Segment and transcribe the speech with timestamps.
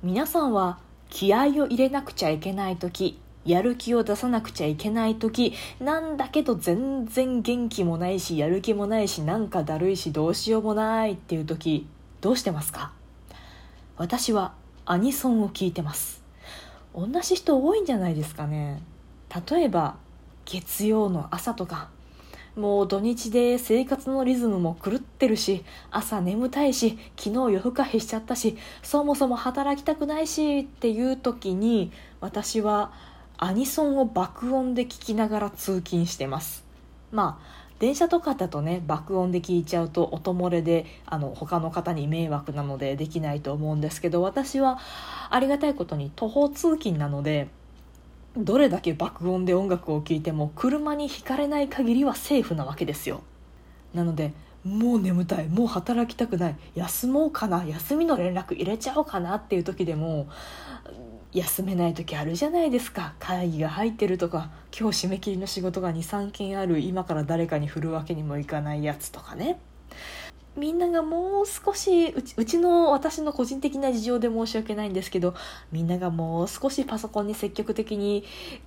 [0.00, 0.78] 皆さんは
[1.10, 11.88] 気合を入れなくちゃいけない時やる気を出さなくちゃいけない時なんだけど全然元気もないしやる気もないしなんかだるいしどうしようもないっていう時
[12.20, 12.92] どうしてますか？
[13.96, 14.52] 私は
[14.86, 16.22] アニソンを聞いてます。
[16.94, 18.80] 同じ人多いんじゃないですかね。
[19.50, 19.96] 例えば
[20.44, 21.88] 月曜の朝とか
[22.58, 32.92] もう土日で生活のリズムも狂ってるし朝眠たいし昨日夜更かししちゃったしそもそも働きたくないしっていう時に私は
[33.36, 36.64] アニソンを爆音で聞きながら通勤してます。
[37.12, 44.80] まあ電車とかだとね爆音で聞いちゃうと音漏れであの他の方に迷惑なのでできないと思うんですけど私は
[45.30, 47.48] ありがたいことに徒歩通勤なので
[48.38, 53.22] どれだけ爆音で音楽を聴いても車にひかれない限りはセーフなわけですよ。
[53.92, 54.32] なので
[54.64, 60.28] もう眠たいもう働きたくない休もうかな休みの連絡入れちゃおうかなっていう時でも
[61.32, 63.14] 休めない時あるじゃないですか。
[63.18, 69.58] 会議が入ってるとか今日締め切りの仕事が23件ある今から誰かに振るわけにもいかないやつとかね。
[70.58, 75.34] みんながもう少しうちうちの私の個人的な事情で申し訳ないんですけど
[75.72, 78.24] みんながもう少しパソコンに積極的に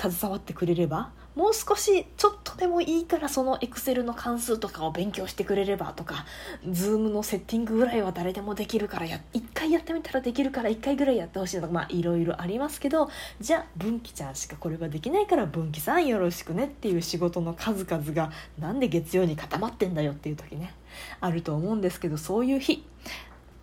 [0.00, 6.26] 携わってくれればもう少しちょっとでもいいからそのエクセルの関数とかを勉強してくれればとか
[6.68, 13.10] ズームのセッティングぐらいは誰でもできるからや一回やってみたらできるから一回ぐらいやってほしいとかまあいろいろありますけど
[13.40, 20.74] じゃあ文岐ちゃんしかこれができないから文岐さんよろしくねっていう仕事の数々がなんで月曜に固まってんだよっていう時ね。
[21.20, 22.84] あると思うんですけどそういう日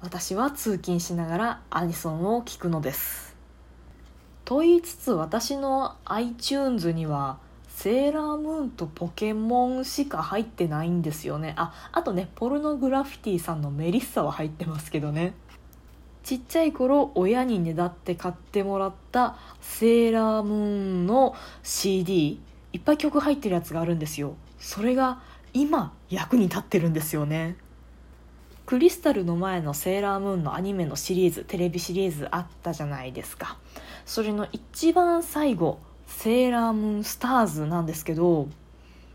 [0.00, 3.34] 私は通勤しながらアニソンを聴くのです。
[4.44, 11.54] と言いつつ私の iTunes にはセーラームーンとポケモンしか入ってないんですよね。
[11.56, 15.32] ああとねポルノグラフィティさんのメリッサは入ってますけどね。
[16.22, 22.40] ちっちゃい頃親にねだって買ってもらったセーラームーンの CD
[22.72, 24.36] いっぱい曲入ってるやつがあるんですよ。
[24.58, 25.20] それが
[25.54, 27.56] 今役に立ってるんですよね。
[28.66, 33.58] クリスタルの前のセーラームーンのアニメのシリーズテレビシリーズあったじゃないですか。
[34.04, 38.48] それの一番最後セーラームーンスターズなんですけど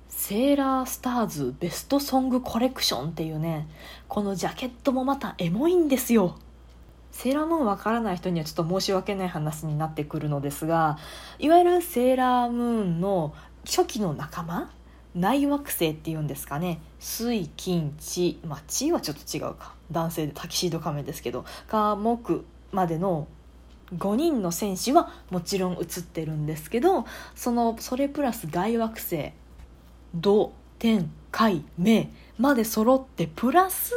[0.08, 3.68] セーラースターズベストソングコレクションっていうね
[4.08, 6.38] このジャケットもまたエモいんですよ。
[7.12, 11.00] セーラームーンわからない人にはちょっと申し訳ない話になってくるのですが
[11.40, 13.34] いわゆるセーラームーンの
[13.66, 14.72] 初期の仲間
[15.16, 16.81] 内惑星っていうんですかね。
[17.00, 18.40] 水金地。
[18.46, 19.74] まあ地はちょっと違うか。
[19.92, 23.28] 男性でタキシード仮面ですけど火木までの
[23.96, 27.06] 5人の戦士はもちろん映ってるんですけど
[27.36, 29.31] そのそれプラス外惑星
[30.14, 33.94] 土天海明まで揃ってプラス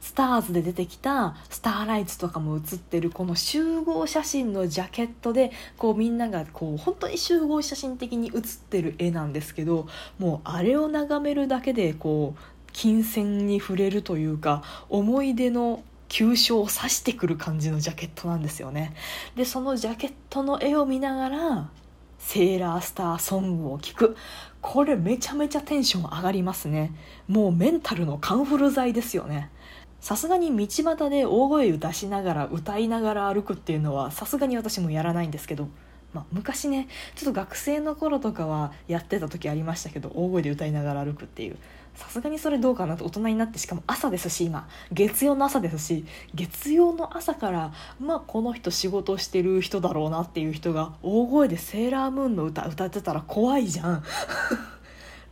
[0.00, 9.86] スターズで出てきたスターライツとかも写ってるこの集合写真のジャケットでこうみんながこう本当に集合写真的に写ってる絵なんですけど
[10.18, 12.40] もうあれを眺めるだけでこう
[12.72, 18.94] 金銭に触れるというか思い出の急所を指してくる感じのジャケットなんですよね。
[19.36, 21.70] でそのジャケットの絵を見ながら
[22.18, 24.16] セーラースターソングを聴く。
[24.60, 26.92] これめちゃめちゃテンション上がりますね。
[27.28, 29.50] もうメンタルのカンフル剤ですよね。
[30.00, 35.68] さすがに道端で大声を出しながら歌いながら歩くっていうのはさすがに私もやらないんですけど、
[36.14, 41.56] まあ、昔ねちょっと学生の頃とかはやってた時ありましたけど大声で歌いながら歩くっていう
[41.94, 54.04] さすがにそれどうかなと大人になってしかも朝ですし今月曜の朝ですし月曜の朝からまあこの人仕事してる人だろうなっていう人が大声で「セーラームーン」の歌歌ってたら怖いじゃん。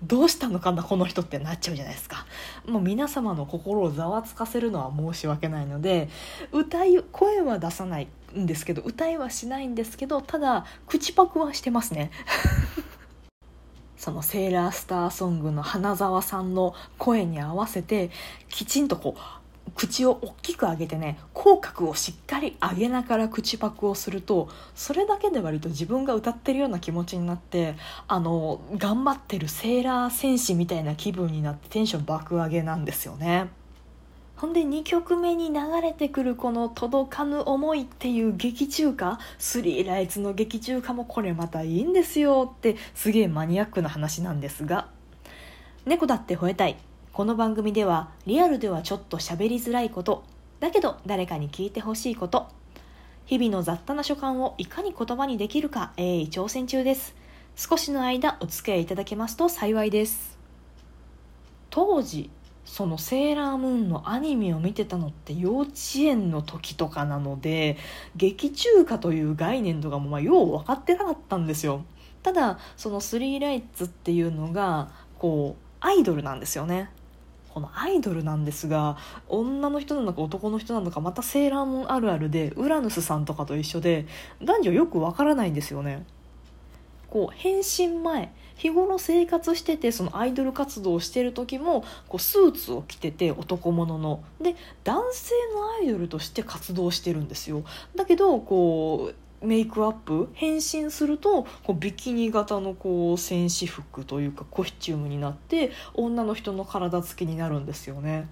[0.02, 2.24] どうしたのかなこの人ってなっちゃうじゃないですか。
[2.66, 6.08] もう皆様の心をざわつかせるのは申し訳ないので
[6.52, 12.10] 歌い声は出さないんですけど歌いはしないんですけどただ口パクはしてますね。
[13.96, 18.10] そのセーラースターソングの花澤さんの声に合わせて
[18.48, 19.37] きちんとこう
[19.78, 27.76] 口を大きく上げてね口角をしっかり上げながら口パクをするとそれだけで割と自分が歌ってるような気持ちになって
[28.08, 33.50] あの頑張ってるセーラー戦士みたいな気分になってテンション爆上げなんですよね。
[34.36, 44.88] ほんで2曲目に流れてくるこの「届かぬ思い」っていう劇中歌スリーライツの劇中歌もこれまたいいんですよってすげえマニアックな話なんですが
[45.86, 46.76] 猫だって吠えたい
[47.18, 50.22] この番組ではリアルではちょっと喋りづらいこと
[50.60, 52.46] だけど誰かに聞いてほしいこと
[53.26, 57.16] 日々の雑多な所感をいかに言葉にできるか鋭意挑戦中です。
[57.56, 60.38] 少しの間お付き合いいただけますと幸いです。
[61.70, 62.30] 当時
[62.64, 67.78] そのセーラームーンのアニメを見てたのって幼稚園の時とかなので
[68.14, 71.82] 劇中歌という概念とかもまあよう分かってなかったんですよ。
[72.22, 76.90] ただそのスリーライツっていうのがこうアイドルなんですよね。
[77.58, 78.96] このアイドルなんですが
[79.28, 84.06] 女の人なのか男の人なのかまたセーラームーンあるあるでウラヌスさんとかと一緒で
[84.40, 86.06] 男女よくわからないんですよね。
[87.10, 94.22] こう変身前日頃生活しててそのアイドル活動をしてる時もこうスーツを着てて男物の。
[94.40, 97.64] で男性のアイドルとして活動してるんですよ。
[97.96, 108.28] だけどこうメイクアップ変身するとこうビキニ型のこう戦士服というかコスチュームになって女の人の体つきになるんですよね。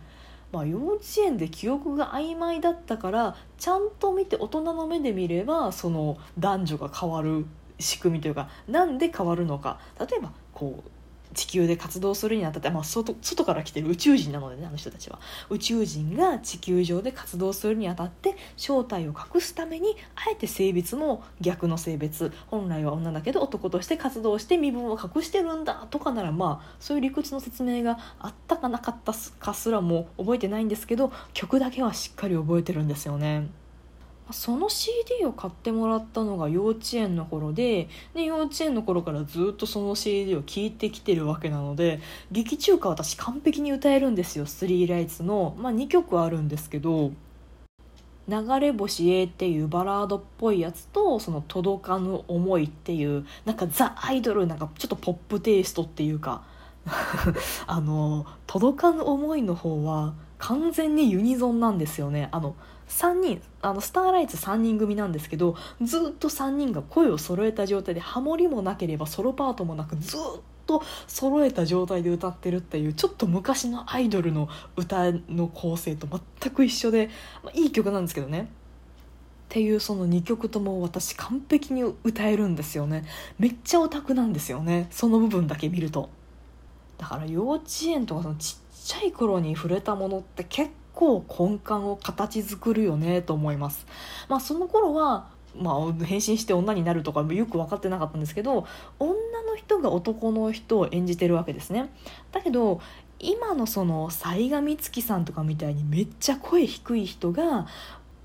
[0.52, 7.46] まあ、幼稚園で記憶が曖昧だったからちゃんと見て大人の目で見ればその男女が変わる
[7.78, 10.90] 仕組みというかなんで変わるのか例えばこう
[11.34, 15.18] 地球で活動するにあたって、まあ、外外から来てる宇宙人なのでねあの人たちは
[15.50, 33.48] 宇宙人が地球上で活動するにあたって正体を隠すためにあえて性別も逆の性別本来は女だけど男として活動して身分を隠してるんだとかならまあそういう理屈の説明があったかなかったかすらも覚えてないんですけど曲だけはしっかり覚えてるんですよね。
[34.32, 42.00] その CD を買ってもらったのが幼稚園の頃でで幼稚園の頃からずっとその CD を聴いてきてるわけなので
[42.32, 47.12] 劇中歌私完璧に歌えるんですよ「スリーライツの」まあ、2曲あるんですけど
[48.28, 56.42] 「流れ星へ」っていうバラードっぽいやつとその「届かぬ思い」っていうなんかザ・アイドルなんかちょっとポップテイストっていうか
[57.66, 62.28] あの「届かぬ思い」の方は完全にユニゾンなんですよね。
[62.32, 62.56] あの
[62.88, 70.20] 3人あのスターライツ3人組なんですけどずっと3人が声を揃えた状態でハモリもなければソロパートもなくずっ
[70.66, 77.10] と揃えた状態で歌ってるっていうちょっと昔のアイドルの歌の構成と全く一緒で、
[77.42, 78.48] まあ、いい曲なんですけどね。
[79.46, 83.04] っていうその2曲とも私完璧に歌えるんですよね。
[83.38, 84.88] めっちゃオタクなんですよね。
[84.90, 86.10] その部分だけ見ると。
[86.98, 93.86] だから幼稚園とかそのちっちゃい頃に触れたものって結構構根幹を形作るよねと思います。
[94.28, 95.28] まあ、その頃は
[95.58, 98.66] まあ、変身して女になるとかよく分かってなかったんですけど
[98.98, 101.88] 女の人が男の人を演じてるわけですね
[102.30, 102.80] だけど
[103.18, 107.66] 今のその雑賀美月さんとかみたいにめっちゃ声低い人が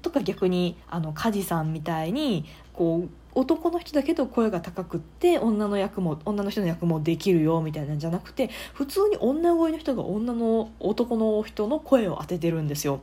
[0.02, 13.02] とか逆にあの梶さんみたいにこう男の人だけど声が高くって女の役も女の人の役もできるよみたいなんじゃなくて普通に女声の人が女の男の人の声を当ててるんですよ。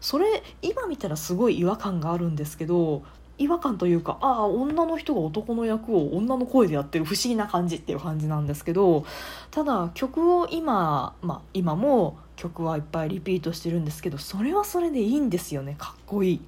[0.00, 3.02] それ今見たらすごい違和感があるんですけど
[3.40, 9.06] 違和感というかああ女の人が男の役を女の声でやってる不思議な感じっていう感じなんですけど
[9.50, 15.74] ただ曲を今、まあ、今も曲はいっぱいリピートしてるんですけどそれはそれでいいんですよね。
[15.78, 16.40] かっこいい。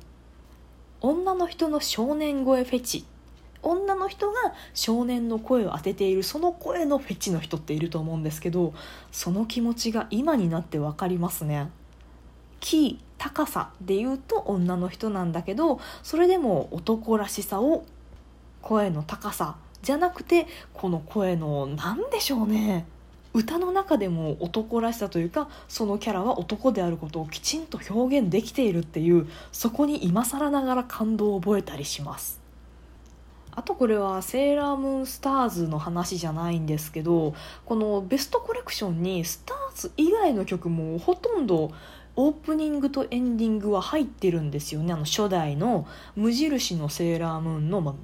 [1.00, 3.04] 女の人の少年声フェチ。
[3.62, 8.74] 女の人が少年の声を当てているその声のフェチの人っていると思うんですけど
[9.10, 11.70] その気持ちが今になって分かりますね。
[12.60, 17.84] キー高さで言うと女の人なんだけどそれでも男らしさを
[18.62, 22.84] 声の高さじゃなくてこの声の何でしょうね
[23.34, 32.41] 歌の中でも男らしさというかそのキャラは男であることをきちんと表現できているっていうそこに今更ながら感動を覚えたりします
[33.54, 37.34] あとこれはセーラームーンスターズの話じゃないんですけど
[37.66, 41.70] このベストコレクションにスターズ以外の曲もほとんど
[42.16, 44.92] オープニングとエンディングは入ってるんですよね。
[44.92, 47.94] あの初代の無印のセーラームーンの、ま、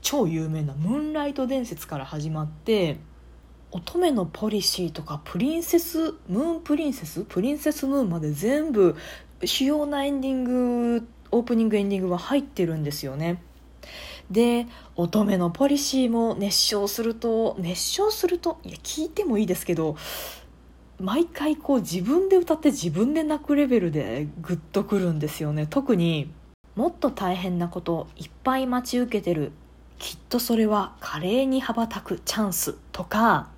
[0.00, 2.98] 超有名な「ムーンライト伝説」から始まって
[3.70, 8.96] 乙女のポリシーとかプリンセスムーンプリンセスプリンセスムーンまで全部
[9.44, 13.42] 主要なエンディングオープニングエンディングは入ってるんですよね。
[14.30, 14.66] で
[14.96, 19.96] 乙女のポリシーも熱唱すると熱唱するといや聞いてもいいですけど
[21.00, 25.66] 毎回こう自分で歌って自分で泣くレベルでグッとくるんですよね。
[25.68, 26.30] 特に
[26.74, 29.52] もっと大変なこといっぱい待ち受けてる
[29.98, 33.48] きっとそれは華麗に羽ばたくチャンスとか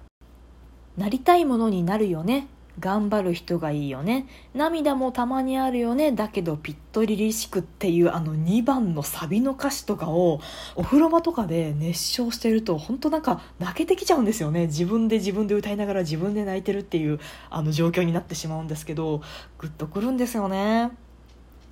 [0.96, 2.46] なりたいものになるよね。
[2.78, 4.26] 頑張る人がいいよね。
[4.54, 6.12] 涙もたまにあるよね。
[6.12, 10.40] だけどぴっとりりしくっていうあの2番のサビの歌詞とかを
[10.76, 14.66] お風呂場とかで熱唱してると本当なんか泣けてきちゃうんですよね。
[14.66, 17.18] 自分で自分で歌いながら自分で泣いてるっていう
[17.50, 19.22] あの状況になってしまうんですけど
[19.58, 20.90] グッとくるんですよね。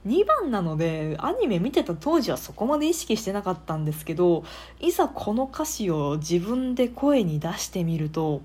[0.07, 4.45] 2番なのでアニメ見てた当時はそこまで意識してなかったんですけど
[4.81, 8.40] いざこの歌詞を自分で声に出してみると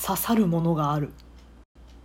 [0.00, 1.12] 刺さるものがある。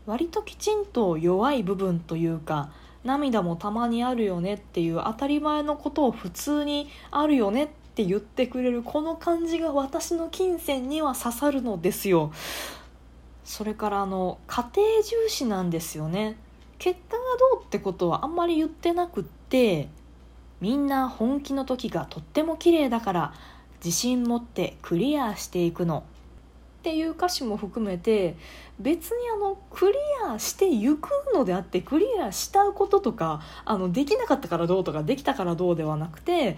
[0.10, 2.72] 割ときちんと弱い部分というか
[3.04, 12.34] 涙もたまにあるよねっていう当たり前のことを普通にあるよねって言ってくれるこの感じが私の金銭には刺さるのですよ。
[13.44, 16.38] それからあの家庭重視なんですよね。
[16.80, 17.24] 結果が
[17.54, 19.90] どうってことはあんまり言ってなくって
[20.60, 23.34] みんな本気の時がとっても綺麗だから
[23.86, 26.04] 自信持ってクリアしていくの。
[26.80, 28.38] っていう歌詞も含めて
[28.80, 36.58] 別にあのクリアしていくのであってクリアしたこととかあのできなかったからどうとかできたからどうではなくて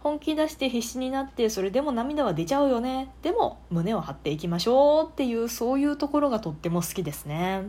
[0.00, 3.10] 本気出して必死になってそれでも涙は出ちゃうよね。
[3.22, 7.68] でも胸を張っていきましょうっていうそういうところがとっても好きですね。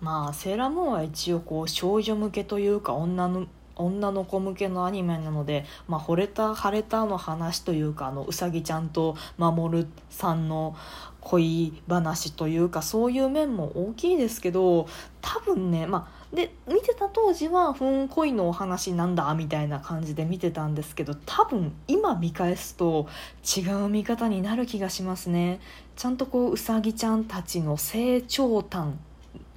[0.00, 3.46] まあセーラームーンは一応こう少女向けというか女の
[3.78, 10.76] 女の子向けのアニメなので、まあ、惚れた腫れたの話というかあのうさぎちゃんと守さんの
[11.20, 14.86] 恋話というかそういう面も大きいですけど
[15.20, 23.08] 多分ねまあで見てた当時は「ふん恋のお話なんだ」みたいな感じで見てたんですけど多分今見返すと
[23.56, 25.60] 違う見方になる気がしますね。
[25.96, 28.94] ちゃんとこううさぎちゃんたちの成長端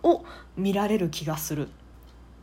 [0.03, 0.23] を
[0.55, 1.69] 見られる気がする。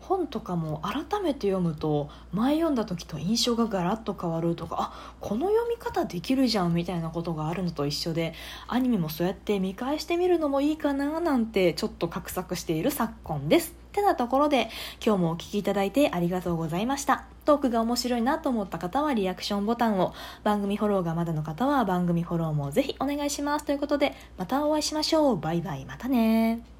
[0.08, 8.32] 本とかも改めて読むと前読んだ時と印象がガラッと変わるとかあこの読み方できるじゃんみたいなことがあるのと一緒で
[8.66, 13.76] アニメもそうやって見返してみるのもいいかななんてちょっと画策している昨今です。
[13.88, 14.68] ってなところで
[15.04, 17.24] 今日もお聴きいただいてありがとうございました。
[17.44, 20.12] トークが面白いなと思った方はリアクションボタンを
[20.44, 26.77] 番組フォローがまだの方は番組フォローもぜひお願いしますということでまたお会いしましょうバイバイまたね